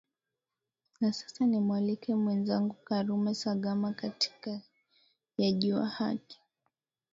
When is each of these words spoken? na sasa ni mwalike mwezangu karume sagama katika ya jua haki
na 1.01 1.11
sasa 1.13 1.45
ni 1.45 1.59
mwalike 1.59 2.15
mwezangu 2.15 2.73
karume 2.73 3.35
sagama 3.35 3.93
katika 3.93 4.61
ya 5.37 5.51
jua 5.51 5.85
haki 5.85 6.39